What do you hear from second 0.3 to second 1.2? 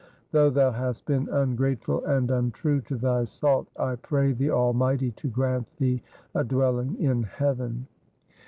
Though thou hast